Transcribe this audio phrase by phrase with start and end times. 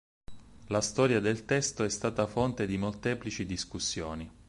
[0.69, 4.27] La storia del testo è stata fonte di molteplici discussioni.